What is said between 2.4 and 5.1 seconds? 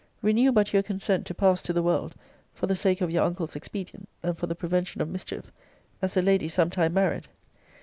for the sake of your uncle's expedient, and for the prevention of